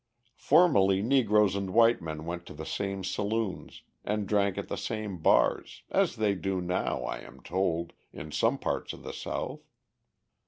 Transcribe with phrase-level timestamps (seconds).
[0.39, 5.19] Formerly Negroes and white men went to the same saloons, and drank at the same
[5.19, 9.59] bars, as they do now, I am told, in some parts of the South.